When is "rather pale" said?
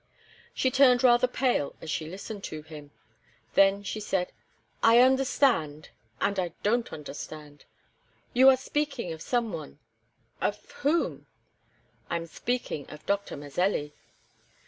1.03-1.75